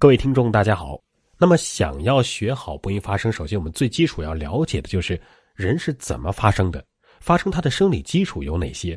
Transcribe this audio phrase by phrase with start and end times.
[0.00, 1.02] 各位听众，大家好。
[1.36, 5.20] 那么，想要学好播音发声，首先我们最基础要了解的就是
[5.56, 6.86] 人是怎么发声的，
[7.18, 8.96] 发声它的生理基础有哪些？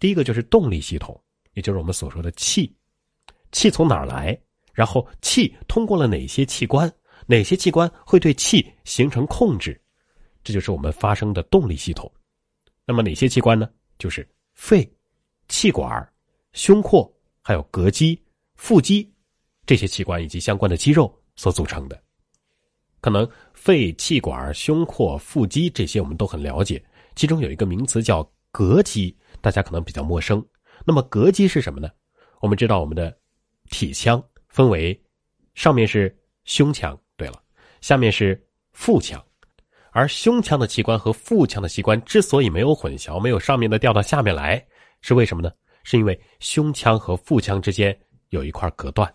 [0.00, 1.16] 第一个就是动力系统，
[1.52, 2.74] 也就是我们所说的气，
[3.52, 4.36] 气从哪儿来？
[4.72, 6.92] 然后气通过了哪些器官？
[7.26, 9.80] 哪些器官会对气形成控制？
[10.42, 12.12] 这就是我们发声的动力系统。
[12.84, 13.70] 那么哪些器官呢？
[14.00, 14.84] 就是肺、
[15.46, 16.12] 气管、
[16.54, 17.08] 胸廓，
[17.40, 18.20] 还有膈肌、
[18.56, 19.08] 腹肌。
[19.68, 22.02] 这些器官以及相关的肌肉所组成的，
[23.02, 26.82] 可能肺、气管、胸廓、腹肌这些我们都很了解。
[27.14, 30.42] 其中有一个名词叫膈肌，大家可能比较陌生。
[30.86, 31.90] 那么膈肌是什么呢？
[32.40, 33.14] 我们知道我们的
[33.68, 34.98] 体腔分为
[35.54, 37.38] 上面是胸腔，对了，
[37.82, 38.42] 下面是
[38.72, 39.22] 腹腔。
[39.90, 44.66] 而胸腔的器官和腹腔的器官之所以没有混淆，没有上面的掉到下面来，
[45.02, 45.52] 是为什么呢？
[45.84, 47.94] 是因为胸腔和腹腔之间
[48.30, 49.14] 有一块隔断。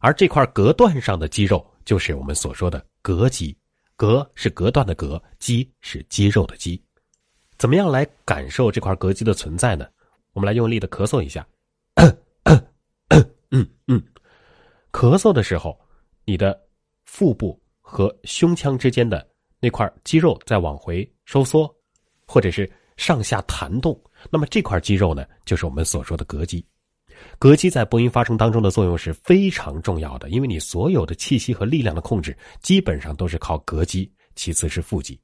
[0.00, 3.56] 而这块隔断上的肌肉，就是我们所说的膈肌。
[3.96, 6.82] 膈是隔断的膈，肌是肌肉的肌。
[7.58, 9.86] 怎么样来感受这块膈肌的存在呢？
[10.32, 11.46] 我们来用力的咳嗽一下。
[11.96, 12.08] 咳
[12.42, 12.58] 咳
[13.10, 14.02] 咳嗯嗯，
[14.90, 15.78] 咳嗽的时候，
[16.24, 16.58] 你的
[17.04, 19.28] 腹部和胸腔之间的
[19.60, 21.70] 那块肌肉在往回收缩，
[22.26, 24.00] 或者是上下弹动。
[24.30, 26.64] 那么这块肌肉呢，就是我们所说的膈肌。
[27.38, 35.18] 膈肌在播音发声当中的作用是非常重要的，因为你所有的气息和力量的控制基本上都是靠膈肌，其次是腹肌。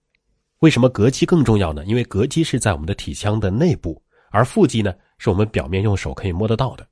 [0.60, 1.84] 为什么膈肌更重要呢？
[1.84, 6.86] 因为膈肌是在我们的体腔的内部，而腹肌呢是我们表面用手可以摸得到的，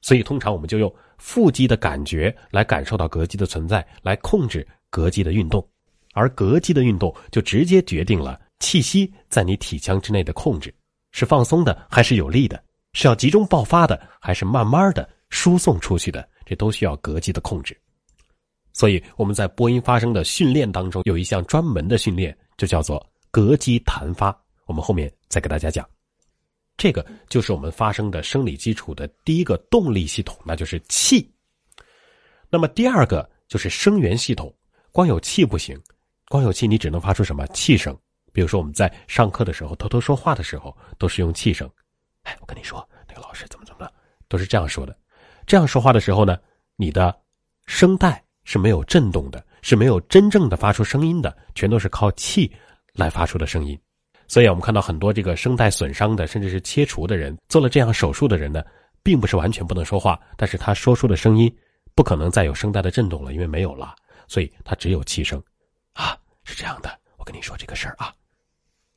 [0.00, 5.66] 所以通常我们就用腹肌的感觉来感受到膈肌的存在，来控制膈肌的运动，
[6.14, 10.72] 而膈肌的运动就直接决定了气息在你体腔之内的控制
[11.10, 12.62] 是放松的还是有力的。
[12.92, 16.28] 是要集中爆发的，还是慢慢的输送出去的？
[16.44, 17.76] 这都需要膈肌的控制。
[18.72, 24.36] 所以我们在播音发声的训练当中，有一项专门的训练，就叫做膈肌弹发。
[24.66, 25.88] 我们后面再给大家讲。
[26.76, 31.30] 这个就是我们发声的生理基础的第一个动力系统，那就是气。
[32.50, 34.52] 那么第二个就是声源系统。
[34.90, 35.80] 光有气不行，
[36.28, 37.96] 光有气你只能发出什么气声？
[38.32, 41.70] 比如说我们在上课的时候偷偷说话的时候，都是用气声。
[42.22, 43.92] 哎，我跟你说，那个老师怎么怎么了，
[44.28, 44.96] 都是这样说的。
[45.46, 46.38] 这样说话的时候呢，
[46.76, 47.14] 你的
[47.66, 52.52] 声带是没有震动的，是没有真正的发出声音的，全都是靠气
[52.94, 53.78] 来发出的声音。
[54.28, 58.64] 所以，我们看到很多这个声带损伤的，甚至是切除的人，做了这样手术的人呢，
[59.02, 61.54] 并不是完全不能说话，但是他说出的声音
[61.94, 63.94] 不可能再有声带的震动了，因为没有了，
[64.28, 65.42] 所以他只有气声。
[65.92, 68.14] 啊，是这样的，我跟你说这个事儿啊，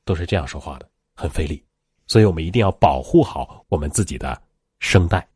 [0.06, 1.62] 都是这样说话的，很费力。
[2.08, 4.40] 所以我们一定要保护好我们自己的
[4.80, 5.28] 声带，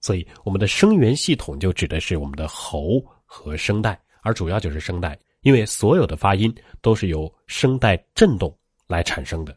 [0.00, 6.52] 所以我们的声源系统就指的是我们的喉和声带，而主要就是声带，因为所有的发音
[6.82, 8.52] 都是由声带振动
[8.88, 9.56] 来产生的，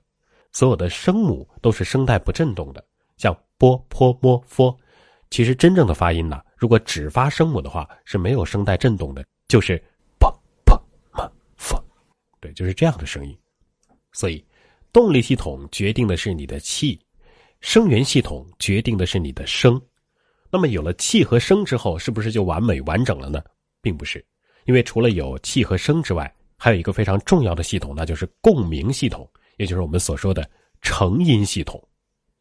[0.51, 2.85] 所有的声母都是声带不振动的，
[3.17, 4.77] 像波、坡、摸、佛，
[5.31, 9.81] 其实真正的发音呢，如果只发声母的话是没有声带振动的，就是
[10.19, 10.31] 啵、
[10.63, 10.75] 啵、
[11.13, 11.83] 么、佛，
[12.39, 13.35] 对，就是这样的声音，
[14.11, 14.45] 所以。
[14.93, 16.99] 动力系统决定的是你的气，
[17.61, 19.81] 声源系统决定的是你的声。
[20.51, 23.41] 那么有了气和声之后，是不是就完美完整了呢？
[23.81, 24.23] 并不是，
[24.65, 30.47] 因为除了有气和声之外，还有一个非常重要的系统，那就是共鸣系统，也就是我们所说的
[30.81, 31.81] 成音系统。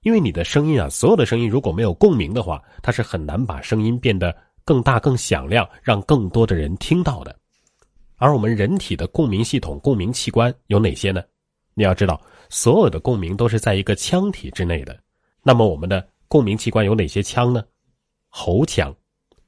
[0.02, 7.38] 因为你的声音啊，所有的声音如果没有共鸣的话，它是很难把声音变得更大、更响亮，让更多的人听到的。
[8.16, 11.22] 而我们人体的共鸣系统、共鸣器官有哪些呢？
[11.74, 12.20] 你要知道。
[12.52, 14.98] 所有的共鸣都是在一个腔体之内的，
[15.42, 17.64] 那么我们的共鸣器官有哪些腔呢？
[18.28, 18.92] 喉腔，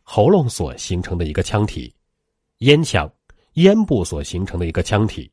[0.03, 1.93] 喉咙所形成的一个腔体；
[2.59, 3.13] 咽腔，
[3.55, 5.29] 咽部所形成的一个腔体；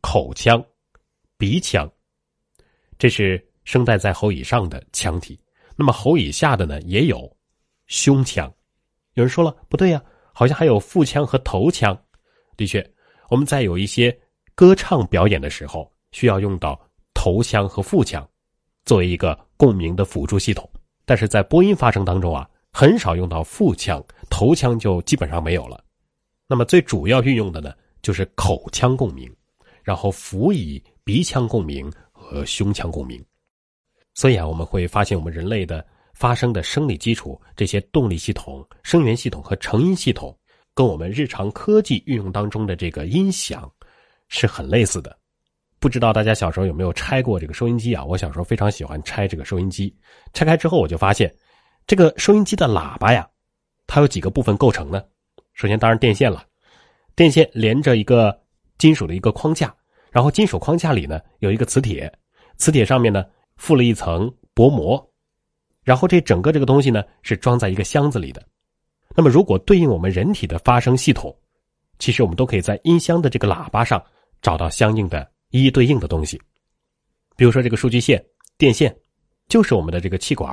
[0.00, 0.64] 口腔，
[1.36, 1.90] 鼻腔，
[2.98, 5.36] 这是声带在喉以上的腔体。
[5.74, 7.36] 那么喉以下的呢，也有
[7.88, 8.52] 胸腔。
[9.14, 10.00] 有人说了，不对呀，
[10.32, 12.00] 好像还有腹腔和头腔。
[12.56, 12.88] 的确，
[13.28, 14.16] 我们在有一些
[14.54, 16.80] 歌唱表演的时候，需要用到。
[17.14, 18.26] 头腔和腹腔
[18.84, 20.68] 作为一个共鸣的辅助系统，
[21.04, 25.84] 但是在播音发声当中啊，很少用到腹腔，头腔就基本上没有了。
[26.48, 29.32] 那么最主要运用的呢，就是口腔共鸣，
[29.84, 33.24] 然后辅以鼻腔共鸣和胸腔共鸣。
[34.14, 40.36] 所以啊，我们会发现我们人类的发声的生理基础，这些动力系统、声源系统和成音系统，
[40.74, 43.70] 跟我们日常科技运用当中的这个音响
[44.26, 45.16] 是很类似的。
[45.82, 48.04] 不知道大家小时候有没有拆过这个收音机啊？
[48.04, 49.92] 我小时候非常喜欢拆这个收音机。
[50.32, 51.34] 拆开之后，我就发现，
[51.88, 53.28] 这个收音机的喇叭呀，
[53.88, 55.02] 它有几个部分构成呢？
[55.54, 56.46] 首先，当然电线了，
[57.16, 58.40] 电线连着一个
[58.78, 59.74] 金属的一个框架，
[60.12, 62.08] 然后金属框架里呢有一个磁铁，
[62.58, 63.24] 磁铁上面呢
[63.56, 65.04] 附了一层薄膜，
[65.82, 68.40] 然后这整个这个东西呢是装在一个箱子里的。
[69.16, 71.36] 那么，如果对应我们人体的发声系统，
[71.98, 74.00] 其实我们都可以在音箱的这个喇叭上
[74.40, 76.40] 找到相应的一一对应的东西，
[77.36, 78.22] 比如说这个数据线、
[78.58, 78.94] 电线，
[79.48, 80.50] 就是我们的这个气管。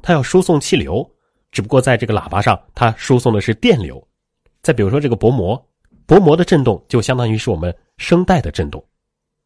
[0.00, 1.04] 它要输送气流，
[1.50, 4.02] 只不过在这个喇叭上，它输送的是电流。
[4.62, 5.60] 再比如说这个薄膜，
[6.06, 8.82] 薄膜的震动就相当于是我们声带的震动。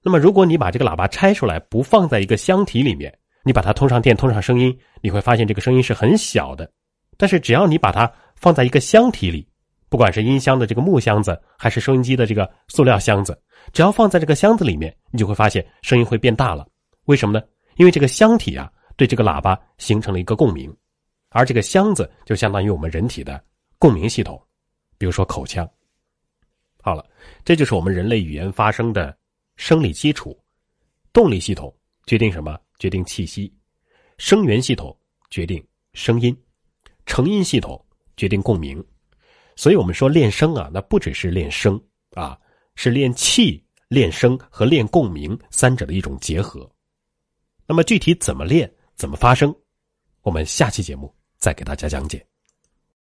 [0.02, 3.12] 那么，如果你把这个喇叭拆出来，不放在一个箱体里面，
[3.44, 6.70] 你把它通上电、通上声音，你会发现这个声音是很小的。
[7.16, 9.48] 但是，只要你把它放在一个箱体里，
[9.92, 13.38] 不管是音箱的这个木箱子，还是收音机的这个塑料箱子，
[13.74, 16.66] 只要放在这个箱子里面，你就会发现声音会变大了。
[17.04, 17.44] 为什么呢？
[17.76, 18.72] 因为这个箱体啊。
[18.94, 20.74] 对这个喇叭形成了一个共鸣，
[21.30, 23.42] 而这个箱子就相当于我们人体的
[23.78, 24.40] 共鸣系统，
[24.98, 25.68] 比如说口腔。
[26.82, 27.04] 好了，
[27.42, 29.16] 这就是我们人类语言发声的
[29.56, 30.38] 生理基础。
[31.12, 31.74] 动力系统
[32.06, 32.56] 决定什么？
[32.78, 33.52] 决定气息。
[34.18, 34.96] 声源系统
[35.30, 35.62] 决定
[35.94, 36.36] 声音。
[37.06, 37.82] 成音系统
[38.16, 38.84] 决定共鸣。
[39.56, 41.80] 所以我们说练声啊，那不只是练声
[42.12, 42.38] 啊，
[42.74, 46.68] 是练气、练声和练共鸣三者的一种结合。
[47.66, 48.72] 那么具体怎么练？
[48.94, 49.54] 怎么发声？
[50.22, 52.24] 我们下期节目再给大家讲解。